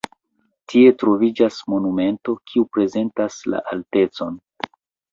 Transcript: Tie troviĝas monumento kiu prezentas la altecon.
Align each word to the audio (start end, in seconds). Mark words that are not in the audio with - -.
Tie 0.71 0.93
troviĝas 1.03 1.59
monumento 1.75 2.37
kiu 2.49 2.67
prezentas 2.79 3.41
la 3.55 3.63
altecon. 3.77 4.45